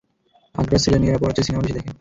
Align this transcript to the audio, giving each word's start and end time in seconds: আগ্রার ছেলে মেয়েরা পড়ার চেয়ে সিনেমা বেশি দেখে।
আগ্রার 0.55 0.81
ছেলে 0.83 0.97
মেয়েরা 1.01 1.19
পড়ার 1.21 1.33
চেয়ে 1.35 1.45
সিনেমা 1.47 1.63
বেশি 1.63 1.75
দেখে। 1.77 1.89